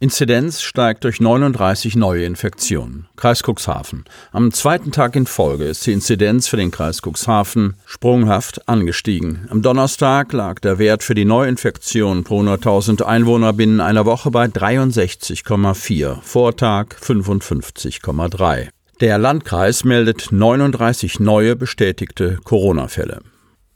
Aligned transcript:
Inzidenz 0.00 0.62
steigt 0.62 1.04
durch 1.04 1.20
39 1.20 1.94
neue 1.94 2.24
Infektionen. 2.24 3.06
Kreis 3.16 3.42
Cuxhaven. 3.42 4.06
Am 4.32 4.50
zweiten 4.50 4.92
Tag 4.92 5.14
in 5.14 5.26
Folge 5.26 5.64
ist 5.64 5.86
die 5.86 5.92
Inzidenz 5.92 6.48
für 6.48 6.56
den 6.56 6.70
Kreis 6.70 7.02
Cuxhaven 7.02 7.74
sprunghaft 7.84 8.66
angestiegen. 8.66 9.46
Am 9.50 9.60
Donnerstag 9.60 10.32
lag 10.32 10.58
der 10.60 10.78
Wert 10.78 11.02
für 11.02 11.14
die 11.14 11.26
Neuinfektion 11.26 12.24
pro 12.24 12.40
100.000 12.40 13.02
Einwohner 13.02 13.52
binnen 13.52 13.80
einer 13.80 14.06
Woche 14.06 14.30
bei 14.30 14.46
63,4, 14.46 16.22
Vortag 16.22 16.96
55,3. 16.98 18.68
Der 19.00 19.18
Landkreis 19.18 19.84
meldet 19.84 20.32
39 20.32 21.20
neue 21.20 21.56
bestätigte 21.56 22.38
Corona-Fälle. 22.42 23.20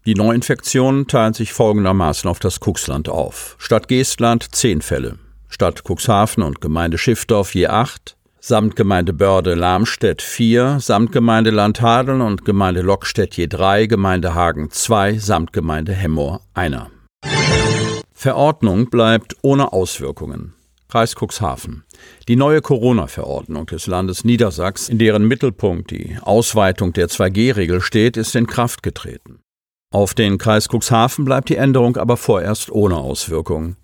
Die 0.07 0.15
Neuinfektionen 0.15 1.07
teilen 1.07 1.35
sich 1.35 1.53
folgendermaßen 1.53 2.31
auf 2.31 2.39
das 2.39 2.61
Cuxland 2.61 3.11
auf. 3.11 3.57
Stadt 3.59 3.89
Geestland 3.89 4.55
10 4.55 4.81
Fälle, 4.81 5.19
Stadt 5.55 5.85
Cuxhaven 5.85 6.43
und 6.43 6.61
Gemeinde 6.61 6.99
Schiffdorf 6.99 7.55
je 7.55 7.69
acht, 7.69 8.17
Samtgemeinde 8.41 9.13
Börde 9.13 9.55
Lamstedt 9.55 10.21
vier, 10.21 10.79
Samtgemeinde 10.81 11.51
Landhadeln 11.51 12.23
und 12.23 12.45
Gemeinde 12.45 12.83
Lockstedt 12.83 13.37
je 13.37 13.47
drei, 13.47 13.87
Gemeinde 13.87 14.35
Hagen 14.35 14.73
zwei, 14.73 15.17
Samtgemeinde 15.17 15.93
Hemmoor 15.93 16.41
einer. 16.55 16.91
Verordnung 18.13 18.91
bleibt 18.91 19.37
ohne 19.43 19.73
Auswirkungen. 19.73 20.55
Kreis 20.89 21.15
Cuxhaven. 21.15 21.85
Die 22.27 22.35
neue 22.35 22.61
Corona-Verordnung 22.61 23.67
des 23.67 23.87
Landes 23.87 24.25
Niedersachsen, 24.25 24.91
in 24.91 24.99
deren 24.99 25.29
Mittelpunkt 25.29 25.93
die 25.93 26.19
Ausweitung 26.21 26.93
der 26.95 27.07
2G-Regel 27.07 27.81
steht, 27.81 28.17
ist 28.17 28.35
in 28.35 28.49
Kraft 28.49 28.83
getreten. 28.83 29.39
Auf 29.93 30.15
den 30.15 30.39
Kreis 30.39 30.69
Cuxhaven 30.69 31.25
bleibt 31.25 31.49
die 31.49 31.57
Änderung 31.57 31.97
aber 31.97 32.17
vorerst 32.17 32.73
ohne 32.73 32.97
Auswirkung. 32.97 33.77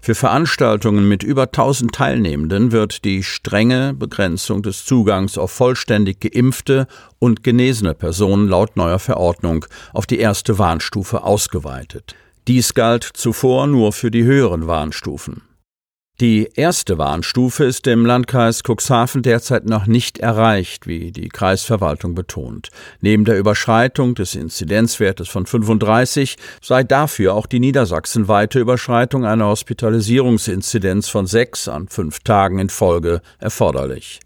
Für 0.00 0.14
Veranstaltungen 0.14 1.08
mit 1.08 1.22
über 1.22 1.42
1000 1.42 1.92
Teilnehmenden 1.92 2.72
wird 2.72 3.04
die 3.04 3.22
strenge 3.22 3.94
Begrenzung 3.94 4.62
des 4.62 4.84
Zugangs 4.84 5.36
auf 5.36 5.50
vollständig 5.50 6.20
geimpfte 6.20 6.86
und 7.18 7.42
genesene 7.42 7.94
Personen 7.94 8.48
laut 8.48 8.76
neuer 8.76 9.00
Verordnung 9.00 9.66
auf 9.92 10.06
die 10.06 10.18
erste 10.18 10.58
Warnstufe 10.58 11.24
ausgeweitet. 11.24 12.14
Dies 12.46 12.74
galt 12.74 13.10
zuvor 13.12 13.66
nur 13.66 13.92
für 13.92 14.10
die 14.10 14.24
höheren 14.24 14.66
Warnstufen. 14.66 15.42
Die 16.20 16.48
erste 16.56 16.98
Warnstufe 16.98 17.62
ist 17.62 17.86
im 17.86 18.04
Landkreis 18.04 18.64
Cuxhaven 18.64 19.22
derzeit 19.22 19.66
noch 19.66 19.86
nicht 19.86 20.18
erreicht, 20.18 20.88
wie 20.88 21.12
die 21.12 21.28
Kreisverwaltung 21.28 22.16
betont. 22.16 22.70
Neben 23.00 23.24
der 23.24 23.38
Überschreitung 23.38 24.16
des 24.16 24.34
Inzidenzwertes 24.34 25.28
von 25.28 25.46
35 25.46 26.34
sei 26.60 26.82
dafür 26.82 27.34
auch 27.34 27.46
die 27.46 27.60
niedersachsenweite 27.60 28.58
Überschreitung 28.58 29.24
einer 29.24 29.46
Hospitalisierungsinzidenz 29.46 31.08
von 31.08 31.28
sechs 31.28 31.68
an 31.68 31.86
fünf 31.86 32.18
Tagen 32.24 32.58
in 32.58 32.68
Folge 32.68 33.20
erforderlich. 33.38 34.18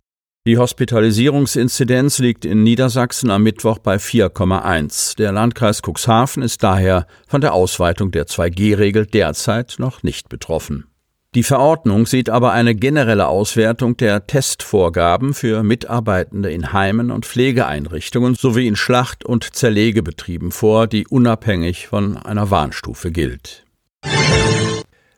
Die 0.46 0.56
Hospitalisierungsinzidenz 0.56 2.20
liegt 2.20 2.46
in 2.46 2.62
Niedersachsen 2.62 3.30
am 3.30 3.42
Mittwoch 3.42 3.78
bei 3.78 3.96
4,1. 3.96 5.18
Der 5.18 5.32
Landkreis 5.32 5.82
Cuxhaven 5.82 6.42
ist 6.42 6.62
daher 6.62 7.06
von 7.28 7.42
der 7.42 7.52
Ausweitung 7.52 8.12
der 8.12 8.26
2G-Regel 8.26 9.04
derzeit 9.04 9.74
noch 9.76 10.02
nicht 10.02 10.30
betroffen. 10.30 10.86
Die 11.34 11.42
Verordnung 11.42 12.04
sieht 12.04 12.28
aber 12.28 12.52
eine 12.52 12.74
generelle 12.74 13.26
Auswertung 13.26 13.96
der 13.96 14.26
Testvorgaben 14.26 15.32
für 15.32 15.62
Mitarbeitende 15.62 16.50
in 16.50 16.74
Heimen 16.74 17.10
und 17.10 17.24
Pflegeeinrichtungen 17.24 18.34
sowie 18.34 18.66
in 18.66 18.76
Schlacht- 18.76 19.24
und 19.24 19.56
Zerlegebetrieben 19.56 20.52
vor, 20.52 20.86
die 20.86 21.06
unabhängig 21.06 21.88
von 21.88 22.18
einer 22.18 22.50
Warnstufe 22.50 23.10
gilt. 23.10 23.64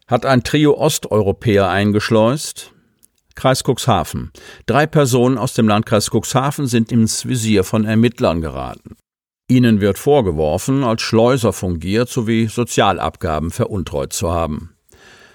Hat 0.06 0.24
ein 0.24 0.44
Trio 0.44 0.74
Osteuropäer 0.78 1.68
eingeschleust? 1.68 2.70
Kreis 3.34 3.64
Cuxhaven. 3.64 4.30
Drei 4.66 4.86
Personen 4.86 5.36
aus 5.36 5.54
dem 5.54 5.66
Landkreis 5.66 6.10
Cuxhaven 6.12 6.68
sind 6.68 6.92
ins 6.92 7.26
Visier 7.26 7.64
von 7.64 7.84
Ermittlern 7.84 8.40
geraten. 8.40 8.94
Ihnen 9.48 9.80
wird 9.80 9.98
vorgeworfen, 9.98 10.84
als 10.84 11.02
Schleuser 11.02 11.52
fungiert 11.52 12.08
sowie 12.08 12.46
Sozialabgaben 12.46 13.50
veruntreut 13.50 14.12
zu 14.12 14.30
haben. 14.30 14.73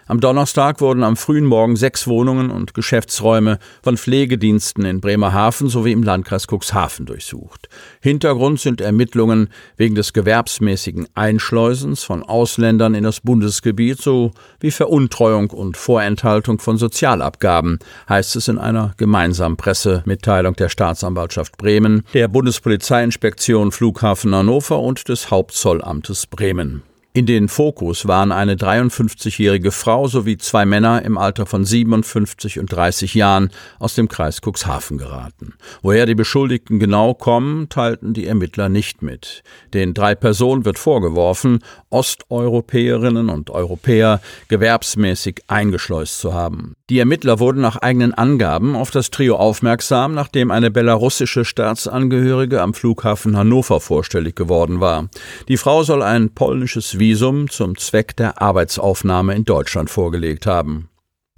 Am 0.09 0.19
Donnerstag 0.19 0.81
wurden 0.81 1.03
am 1.03 1.15
frühen 1.15 1.45
Morgen 1.45 1.75
sechs 1.75 2.07
Wohnungen 2.07 2.49
und 2.49 2.73
Geschäftsräume 2.73 3.59
von 3.83 3.95
Pflegediensten 3.95 4.83
in 4.83 5.01
Bremerhaven 5.01 5.69
sowie 5.69 5.91
im 5.91 6.01
Landkreis 6.01 6.47
Cuxhaven 6.47 7.05
durchsucht. 7.05 7.69
Hintergrund 8.01 8.59
sind 8.59 8.81
Ermittlungen 8.81 9.49
wegen 9.77 9.93
des 9.93 10.11
gewerbsmäßigen 10.13 11.09
Einschleusens 11.13 12.01
von 12.03 12.23
Ausländern 12.23 12.95
in 12.95 13.03
das 13.03 13.19
Bundesgebiet 13.19 14.01
sowie 14.01 14.71
Veruntreuung 14.71 15.51
und 15.51 15.77
Vorenthaltung 15.77 16.57
von 16.57 16.77
Sozialabgaben, 16.77 17.77
heißt 18.09 18.35
es 18.35 18.47
in 18.47 18.57
einer 18.57 18.95
gemeinsamen 18.97 19.57
Pressemitteilung 19.57 20.55
der 20.55 20.69
Staatsanwaltschaft 20.69 21.55
Bremen, 21.57 22.01
der 22.15 22.29
Bundespolizeiinspektion 22.29 23.71
Flughafen 23.71 24.33
Hannover 24.33 24.79
und 24.79 25.07
des 25.07 25.29
Hauptzollamtes 25.29 26.25
Bremen. 26.25 26.81
In 27.19 27.25
den 27.25 27.49
Fokus 27.49 28.07
waren 28.07 28.31
eine 28.31 28.55
53-jährige 28.55 29.71
Frau 29.71 30.07
sowie 30.07 30.37
zwei 30.37 30.65
Männer 30.65 31.01
im 31.01 31.17
Alter 31.17 31.45
von 31.45 31.65
57 31.65 32.59
und 32.59 32.71
30 32.71 33.13
Jahren 33.13 33.49
aus 33.77 33.93
dem 33.93 34.07
Kreis 34.07 34.39
Cuxhaven 34.39 34.97
geraten. 34.97 35.55
Woher 35.81 36.05
die 36.05 36.15
Beschuldigten 36.15 36.79
genau 36.79 37.13
kommen, 37.13 37.67
teilten 37.67 38.13
die 38.13 38.25
Ermittler 38.25 38.69
nicht 38.69 39.01
mit. 39.01 39.43
Den 39.73 39.93
drei 39.93 40.15
Personen 40.15 40.63
wird 40.63 40.79
vorgeworfen, 40.79 41.59
Osteuropäerinnen 41.89 43.27
und 43.27 43.49
Europäer 43.49 44.21
gewerbsmäßig 44.47 45.41
eingeschleust 45.47 46.21
zu 46.21 46.33
haben. 46.33 46.77
Die 46.89 46.99
Ermittler 46.99 47.39
wurden 47.39 47.59
nach 47.59 47.75
eigenen 47.75 48.13
Angaben 48.13 48.77
auf 48.77 48.91
das 48.91 49.11
Trio 49.11 49.35
aufmerksam, 49.35 50.13
nachdem 50.13 50.51
eine 50.51 50.71
belarussische 50.71 51.43
Staatsangehörige 51.43 52.61
am 52.61 52.73
Flughafen 52.73 53.35
Hannover 53.35 53.81
vorstellig 53.81 54.37
geworden 54.37 54.79
war. 54.79 55.09
Die 55.49 55.57
Frau 55.57 55.83
soll 55.83 56.01
ein 56.01 56.33
polnisches 56.33 56.97
Visum 56.97 57.08
zum 57.15 57.77
Zweck 57.77 58.15
der 58.15 58.41
Arbeitsaufnahme 58.41 59.35
in 59.35 59.45
Deutschland 59.45 59.89
vorgelegt 59.89 60.45
haben. 60.45 60.89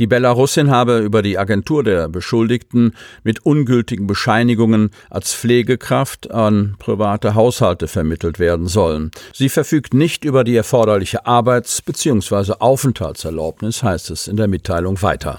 Die 0.01 0.07
Belarussin 0.07 0.71
habe 0.71 0.97
über 0.97 1.21
die 1.21 1.37
Agentur 1.37 1.83
der 1.83 2.09
Beschuldigten 2.09 2.95
mit 3.23 3.45
ungültigen 3.45 4.07
Bescheinigungen 4.07 4.89
als 5.11 5.35
Pflegekraft 5.35 6.31
an 6.31 6.75
private 6.79 7.35
Haushalte 7.35 7.87
vermittelt 7.87 8.39
werden 8.39 8.67
sollen. 8.67 9.11
Sie 9.31 9.49
verfügt 9.49 9.93
nicht 9.93 10.25
über 10.25 10.43
die 10.43 10.55
erforderliche 10.55 11.27
Arbeits- 11.27 11.83
bzw. 11.83 12.53
Aufenthaltserlaubnis, 12.59 13.83
heißt 13.83 14.09
es 14.09 14.27
in 14.27 14.37
der 14.37 14.47
Mitteilung 14.47 14.99
weiter. 15.03 15.37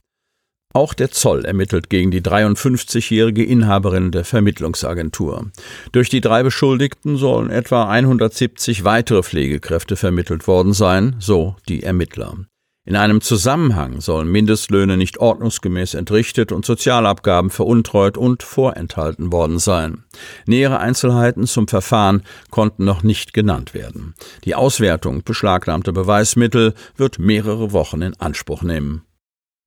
Auch 0.72 0.94
der 0.94 1.10
Zoll 1.10 1.44
ermittelt 1.44 1.91
gegen 1.91 2.10
die 2.10 2.22
53-jährige 2.22 3.44
Inhaberin 3.44 4.10
der 4.10 4.25
Vermittlungsagentur. 4.25 5.50
Durch 5.93 6.09
die 6.09 6.21
drei 6.21 6.43
Beschuldigten 6.43 7.16
sollen 7.16 7.50
etwa 7.50 7.88
170 7.88 8.84
weitere 8.84 9.22
Pflegekräfte 9.22 9.97
vermittelt 9.97 10.47
worden 10.47 10.72
sein, 10.72 11.16
so 11.19 11.56
die 11.69 11.83
Ermittler. 11.83 12.37
In 12.84 12.97
einem 12.97 13.21
Zusammenhang 13.21 14.00
sollen 14.00 14.27
Mindestlöhne 14.27 14.97
nicht 14.97 15.19
ordnungsgemäß 15.19 15.94
entrichtet 15.94 16.50
und 16.50 16.65
Sozialabgaben 16.65 17.50
veruntreut 17.50 18.19
und 18.19 18.43
vorenthalten 18.43 19.31
worden 19.31 19.60
sein. 19.60 20.03
Nähere 20.47 20.81
Einzelheiten 20.81 21.47
zum 21.47 21.69
Verfahren 21.69 22.22
konnten 22.50 22.84
noch 22.84 23.04
nicht 23.04 23.34
genannt 23.34 23.72
werden. 23.72 24.15
Die 24.44 24.56
Auswertung 24.56 25.22
beschlagnahmter 25.22 25.93
Beweismittel 25.93 26.75
wird 26.97 27.21
mehrere 27.21 27.72
Wochen 27.72 28.03
in 28.03 28.18
Anspruch 28.18 28.63
nehmen. 28.63 29.03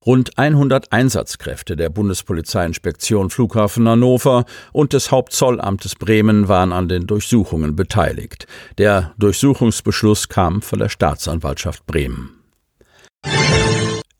Rund 0.06 0.38
100 0.38 0.92
Einsatzkräfte 0.92 1.74
der 1.74 1.90
Bundespolizeiinspektion 1.90 3.28
Flughafen 3.28 3.88
Hannover 3.88 4.44
und 4.72 4.92
des 4.92 5.10
Hauptzollamtes 5.10 5.96
Bremen 5.96 6.46
waren 6.46 6.72
an 6.72 6.88
den 6.88 7.08
Durchsuchungen 7.08 7.74
beteiligt. 7.74 8.46
Der 8.78 9.12
Durchsuchungsbeschluss 9.18 10.28
kam 10.28 10.62
von 10.62 10.78
der 10.78 10.90
Staatsanwaltschaft 10.90 11.86
Bremen. 11.86 12.38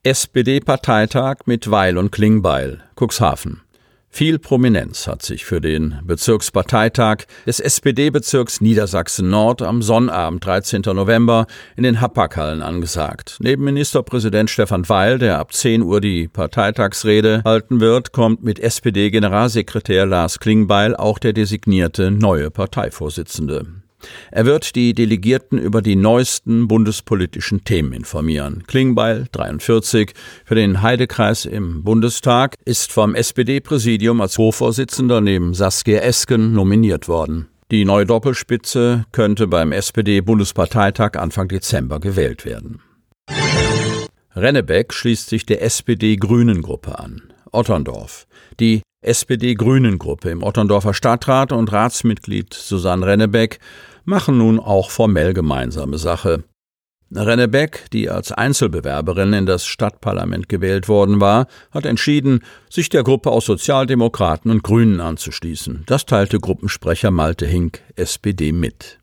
SPD-Parteitag 0.03 1.47
mit 1.47 1.71
Weil 1.71 1.99
und 1.99 2.11
Klingbeil, 2.11 2.83
Cuxhaven. 2.97 3.63
Viel 4.17 4.39
Prominenz 4.39 5.07
hat 5.09 5.21
sich 5.21 5.45
für 5.45 5.61
den 5.61 6.01
Bezirksparteitag 6.03 7.27
des 7.47 7.61
SPD-Bezirks 7.61 8.63
Niedersachsen 8.63 9.29
Nord 9.29 9.61
am 9.61 9.83
Sonnabend 9.83 10.43
13. 10.43 10.81
November 10.87 11.47
in 11.77 11.83
den 11.83 12.01
Hapaghallen 12.01 12.63
angesagt. 12.63 13.37
Neben 13.41 13.65
Ministerpräsident 13.65 14.49
Stefan 14.49 14.89
Weil, 14.89 15.19
der 15.19 15.39
ab 15.39 15.53
10 15.53 15.83
Uhr 15.83 16.01
die 16.01 16.29
Parteitagsrede 16.29 17.43
halten 17.45 17.81
wird, 17.81 18.13
kommt 18.13 18.43
mit 18.43 18.59
SPD-Generalsekretär 18.59 20.07
Lars 20.07 20.39
Klingbeil 20.39 20.97
auch 20.97 21.19
der 21.19 21.35
designierte 21.35 22.11
neue 22.11 22.51
Parteivorsitzende. 22.51 23.67
Er 24.31 24.47
wird 24.47 24.75
die 24.77 24.95
Delegierten 24.95 25.59
über 25.59 25.83
die 25.83 25.97
neuesten 25.97 26.69
bundespolitischen 26.69 27.65
Themen 27.65 27.93
informieren. 27.93 28.65
Klingbeil 28.67 29.27
43 29.33 30.13
für 30.45 30.55
den 30.55 30.83
Heidekreis 30.83 31.45
im 31.45 31.83
Bundestag 31.83 32.55
ist 32.65 32.93
vom 32.93 33.15
SPD-Präsidium 33.15 34.21
als 34.21 34.37
Co-Vorsitzender 34.37 35.21
neben 35.21 35.55
Saskia 35.55 36.01
Esken 36.01 36.53
nominiert 36.53 37.09
worden. 37.09 37.49
Die 37.73 37.85
neue 37.85 38.07
Doppelspitze 38.07 39.07
könnte 39.11 39.49
beim 39.49 39.73
SPD-Bundesparteitag 39.73 41.17
Anfang 41.17 41.49
Dezember 41.49 41.99
gewählt 41.99 42.45
werden. 42.45 42.81
Rennebeck 44.37 44.93
schließt 44.93 45.29
sich 45.29 45.47
der 45.47 45.63
SPD-Grünen-Gruppe 45.63 46.99
an. 46.99 47.33
Otterndorf. 47.51 48.27
Die 48.61 48.83
SPD-Grünen-Gruppe 49.01 50.31
im 50.31 50.43
Otterndorfer 50.43 50.95
Stadtrat 50.95 51.53
und 51.53 51.73
Ratsmitglied 51.73 52.53
Susanne 52.53 53.07
Rennebeck 53.07 53.59
machen 54.07 54.39
nun 54.39 54.59
auch 54.59 54.91
formell 54.91 55.35
gemeinsame 55.35 55.99
Sache. 55.99 56.45
Rennebeck, 57.15 57.87
die 57.93 58.11
als 58.11 58.33
Einzelbewerberin 58.33 59.33
in 59.33 59.47
das 59.47 59.67
Stadtparlament 59.67 60.49
gewählt 60.49 60.89
worden 60.89 61.21
war, 61.21 61.47
hat 61.71 61.87
entschieden, 61.87 62.41
sich 62.69 62.89
der 62.89 63.05
Gruppe 63.05 63.31
aus 63.31 63.45
Sozialdemokraten 63.47 64.51
und 64.51 64.65
Grünen 64.65 65.01
anzuschließen. 65.01 65.85
Das 65.87 66.07
teilte 66.07 66.41
Gruppensprecher 66.41 67.13
Malte 67.13 67.47
Hink, 67.47 67.83
SPD, 67.95 68.51
mit. 68.51 68.99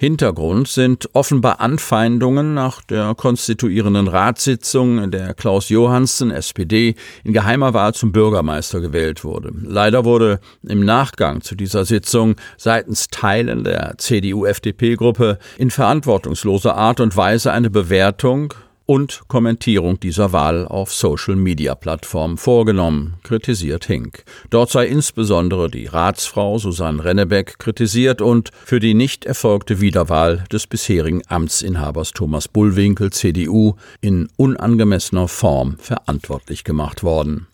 Hintergrund 0.00 0.66
sind 0.66 1.10
offenbar 1.12 1.60
Anfeindungen 1.60 2.54
nach 2.54 2.80
der 2.80 3.14
konstituierenden 3.14 4.08
Ratssitzung, 4.08 4.96
in 4.96 5.10
der 5.10 5.34
Klaus 5.34 5.68
Johansen, 5.68 6.30
SPD, 6.30 6.94
in 7.22 7.34
geheimer 7.34 7.74
Wahl 7.74 7.92
zum 7.92 8.10
Bürgermeister 8.10 8.80
gewählt 8.80 9.24
wurde. 9.24 9.52
Leider 9.62 10.06
wurde 10.06 10.40
im 10.62 10.82
Nachgang 10.82 11.42
zu 11.42 11.54
dieser 11.54 11.84
Sitzung 11.84 12.36
seitens 12.56 13.08
Teilen 13.08 13.62
der 13.62 13.98
CDU-FDP-Gruppe 13.98 15.38
in 15.58 15.70
verantwortungsloser 15.70 16.74
Art 16.74 17.00
und 17.00 17.14
Weise 17.14 17.52
eine 17.52 17.68
Bewertung 17.68 18.54
und 18.90 19.20
Kommentierung 19.28 20.00
dieser 20.00 20.32
Wahl 20.32 20.66
auf 20.66 20.92
Social-Media-Plattformen 20.92 22.36
vorgenommen, 22.36 23.14
kritisiert 23.22 23.84
Hink. 23.84 24.24
Dort 24.50 24.70
sei 24.70 24.88
insbesondere 24.88 25.70
die 25.70 25.86
Ratsfrau 25.86 26.58
Susanne 26.58 27.04
Rennebeck 27.04 27.60
kritisiert 27.60 28.20
und 28.20 28.50
für 28.64 28.80
die 28.80 28.94
nicht 28.94 29.26
erfolgte 29.26 29.80
Wiederwahl 29.80 30.42
des 30.50 30.66
bisherigen 30.66 31.22
Amtsinhabers 31.28 32.10
Thomas 32.10 32.48
Bullwinkel 32.48 33.12
CDU 33.12 33.76
in 34.00 34.26
unangemessener 34.36 35.28
Form 35.28 35.76
verantwortlich 35.78 36.64
gemacht 36.64 37.04
worden. 37.04 37.46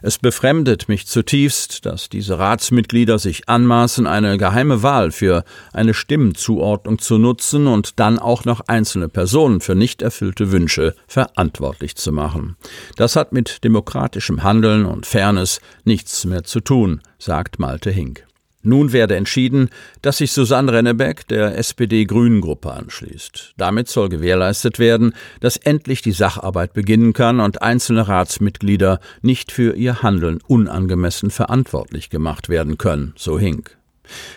Es 0.00 0.18
befremdet 0.18 0.88
mich 0.88 1.06
zutiefst, 1.06 1.84
dass 1.84 2.08
diese 2.08 2.38
Ratsmitglieder 2.38 3.18
sich 3.18 3.48
anmaßen, 3.48 4.06
eine 4.06 4.38
geheime 4.38 4.82
Wahl 4.82 5.10
für 5.10 5.44
eine 5.72 5.92
Stimmenzuordnung 5.92 6.98
zu 6.98 7.18
nutzen 7.18 7.66
und 7.66 7.98
dann 7.98 8.18
auch 8.18 8.44
noch 8.44 8.60
einzelne 8.68 9.08
Personen 9.08 9.60
für 9.60 9.74
nicht 9.74 10.00
erfüllte 10.02 10.52
Wünsche 10.52 10.94
verantwortlich 11.08 11.96
zu 11.96 12.12
machen. 12.12 12.56
Das 12.96 13.16
hat 13.16 13.32
mit 13.32 13.64
demokratischem 13.64 14.42
Handeln 14.44 14.86
und 14.86 15.06
Fairness 15.06 15.60
nichts 15.84 16.24
mehr 16.24 16.44
zu 16.44 16.60
tun, 16.60 17.00
sagt 17.18 17.58
Malte 17.58 17.90
Hink. 17.90 18.28
Nun 18.68 18.92
werde 18.92 19.16
entschieden, 19.16 19.70
dass 20.02 20.18
sich 20.18 20.32
Susanne 20.32 20.72
Rennebeck 20.72 21.26
der 21.28 21.56
SPD-Grünen-Gruppe 21.56 22.70
anschließt. 22.70 23.54
Damit 23.56 23.88
soll 23.88 24.10
gewährleistet 24.10 24.78
werden, 24.78 25.14
dass 25.40 25.56
endlich 25.56 26.02
die 26.02 26.12
Sacharbeit 26.12 26.74
beginnen 26.74 27.14
kann 27.14 27.40
und 27.40 27.62
einzelne 27.62 28.08
Ratsmitglieder 28.08 29.00
nicht 29.22 29.52
für 29.52 29.74
ihr 29.74 30.02
Handeln 30.02 30.40
unangemessen 30.46 31.30
verantwortlich 31.30 32.10
gemacht 32.10 32.48
werden 32.50 32.76
können, 32.76 33.14
so 33.16 33.38
Hink. 33.38 33.77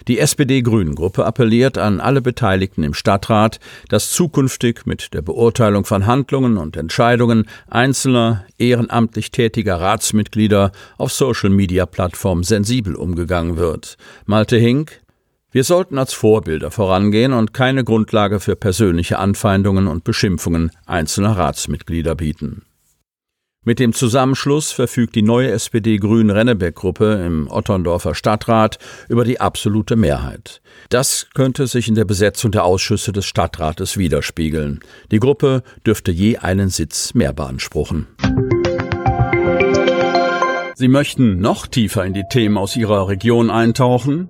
Die 0.08 0.20
SPD-Grünen-Gruppe 0.20 1.26
appelliert 1.26 1.78
an 1.78 2.00
alle 2.00 2.22
Beteiligten 2.22 2.84
im 2.84 2.94
Stadtrat, 2.94 3.60
dass 3.90 4.12
zukünftig 4.12 4.86
mit 4.86 5.14
der 5.14 5.22
Beurteilung 5.22 5.86
von 5.86 6.06
Handlungen 6.06 6.58
und 6.58 6.78
Entscheidungen 6.78 7.48
einzelner 7.70 8.46
ehrenamtlich 8.58 9.32
tätiger 9.32 9.80
Ratsmitglieder 9.80 10.72
auf 10.98 11.12
Social-Media-Plattformen 11.12 12.44
sensibel 12.44 12.96
umgegangen 12.96 13.58
wird. 13.58 13.98
Malte 14.26 14.58
Hink, 14.58 15.02
wir 15.52 15.66
sollten 15.66 15.98
als 15.98 16.14
Vorbilder 16.14 16.72
vorangehen 16.72 17.34
und 17.34 17.54
keine 17.54 17.84
Grundlage 17.84 18.40
für 18.40 18.56
persönliche 18.56 19.20
Anfeindungen 19.20 19.88
und 19.88 20.06
Beschimpfungen 20.06 20.72
einzelner 20.86 21.38
Ratsmitglieder 21.38 22.16
bieten. 22.16 22.64
Mit 23.64 23.78
dem 23.78 23.94
Zusammenschluss 23.94 24.72
verfügt 24.72 25.14
die 25.14 25.22
neue 25.22 25.52
SPD-Grün-Rennebeck-Gruppe 25.52 27.24
im 27.24 27.48
Otterndorfer 27.48 28.16
Stadtrat 28.16 28.80
über 29.08 29.24
die 29.24 29.40
absolute 29.40 29.96
Mehrheit. 29.96 30.64
Das 30.90 31.28
könnte 31.36 31.68
sich 31.68 31.88
in 31.88 31.94
der 31.94 32.06
Besetzung 32.06 32.50
der 32.50 32.64
Ausschüsse 32.64 33.12
des 33.12 33.28
Stadtrates 33.28 33.98
widerspiegeln. 33.98 34.80
Die 35.12 35.20
Gruppe 35.20 35.62
dürfte 35.86 36.12
je 36.12 36.38
einen 36.38 36.70
Sitz 36.70 37.14
mehr 37.14 37.34
beanspruchen. 37.34 38.08
Sie 40.74 40.88
möchten 40.88 41.40
noch 41.40 41.68
tiefer 41.68 42.04
in 42.04 42.16
die 42.16 42.26
Themen 42.32 42.58
aus 42.58 42.76
Ihrer 42.76 43.10
Region 43.10 43.52
eintauchen? 43.52 44.30